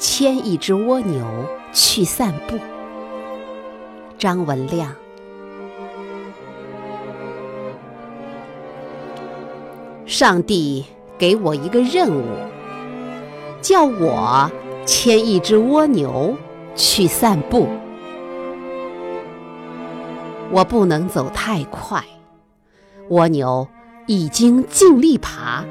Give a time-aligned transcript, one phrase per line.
[0.00, 1.22] 牵一只蜗牛
[1.74, 2.58] 去散步。
[4.16, 4.96] 张文亮。
[10.06, 10.86] 上帝
[11.18, 12.24] 给我一个任务，
[13.60, 14.50] 叫我
[14.86, 16.34] 牵一只蜗牛
[16.74, 17.68] 去散步。
[20.50, 22.02] 我不能走太快，
[23.10, 23.68] 蜗牛
[24.06, 25.62] 已经尽力爬，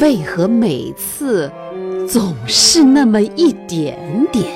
[0.00, 1.52] 为何每次
[2.06, 4.46] 总是那么一点点？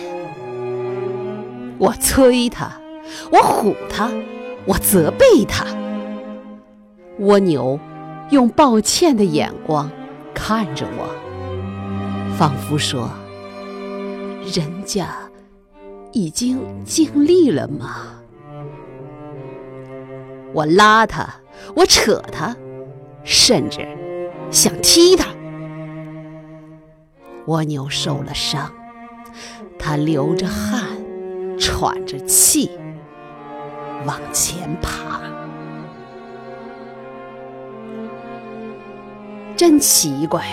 [1.79, 2.73] 我催他，
[3.31, 4.11] 我唬他，
[4.67, 5.65] 我责备他。
[7.21, 7.79] 蜗牛
[8.31, 9.91] 用抱歉的眼光
[10.35, 11.09] 看着我，
[12.37, 13.11] 仿佛说
[14.55, 15.09] ：“人家
[16.13, 18.21] 已经尽力了吗？”
[20.53, 21.29] 我拉他，
[21.75, 22.57] 我扯他，
[23.25, 23.87] 甚至
[24.51, 25.27] 想踢他。
[27.49, 28.71] 蜗牛受了伤，
[29.79, 30.83] 它流着汗，
[31.59, 32.71] 喘着气，
[34.05, 35.19] 往前爬。
[39.57, 40.45] 真奇怪，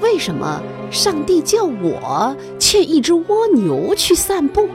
[0.00, 4.68] 为什么上帝叫我牵一只蜗牛去散步？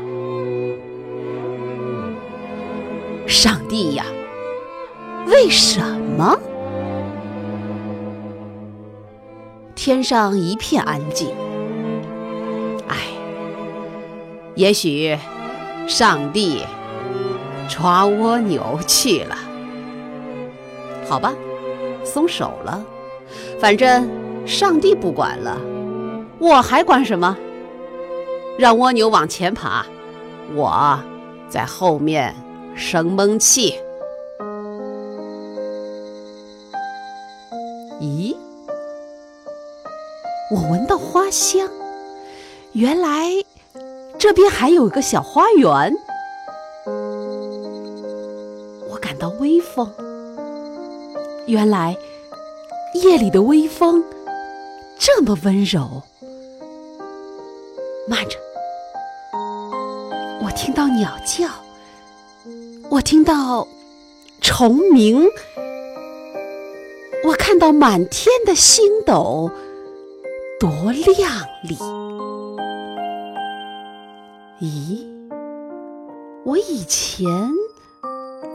[3.27, 4.05] 上帝呀，
[5.25, 5.81] 为什
[6.17, 6.39] 么？
[9.87, 11.29] 天上一片安静。
[12.89, 12.97] 唉，
[14.53, 15.17] 也许
[15.87, 16.61] 上帝
[17.69, 19.37] 抓蜗牛去了。
[21.07, 21.33] 好吧，
[22.03, 22.83] 松手了。
[23.61, 24.09] 反正
[24.45, 25.57] 上帝不管了，
[26.37, 27.37] 我还管什么？
[28.59, 29.85] 让蜗牛往前爬，
[30.53, 30.99] 我
[31.47, 32.35] 在后面。
[32.75, 33.73] 生闷气。
[38.01, 38.35] 咦，
[40.49, 41.69] 我闻到花香，
[42.71, 43.31] 原来
[44.17, 45.93] 这边还有个小花园。
[48.89, 49.91] 我感到微风，
[51.47, 51.97] 原来
[52.93, 54.01] 夜里的微风
[54.97, 56.01] 这么温柔。
[58.07, 58.37] 慢着，
[60.41, 61.49] 我听到鸟叫。
[62.89, 63.67] 我听到
[64.39, 65.27] 虫鸣，
[67.25, 69.51] 我看到满天的星斗，
[70.59, 71.31] 多亮
[71.61, 71.77] 丽！
[74.59, 75.05] 咦，
[76.43, 77.27] 我以前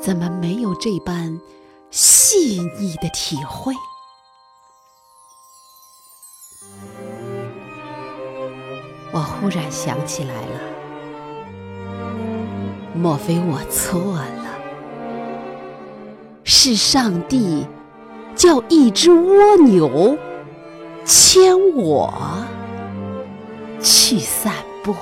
[0.00, 1.40] 怎么没有这般
[1.92, 3.72] 细腻的体会？
[9.12, 10.60] 我忽然想起来了。
[12.96, 14.58] 莫非我错了？
[16.42, 17.64] 是上帝
[18.34, 20.18] 叫一只蜗牛
[21.04, 22.12] 牵我
[23.82, 24.94] 去散步。